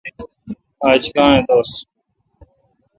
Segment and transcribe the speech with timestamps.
[0.89, 1.71] آج گاں اؘ دوس۔